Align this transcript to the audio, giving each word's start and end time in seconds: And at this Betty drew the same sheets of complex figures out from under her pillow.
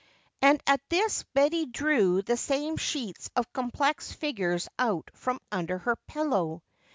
And 0.41 0.59
at 0.65 0.81
this 0.89 1.23
Betty 1.35 1.67
drew 1.67 2.23
the 2.23 2.35
same 2.35 2.75
sheets 2.77 3.29
of 3.35 3.53
complex 3.53 4.11
figures 4.11 4.67
out 4.79 5.11
from 5.13 5.39
under 5.51 5.77
her 5.77 5.95
pillow. 5.95 6.63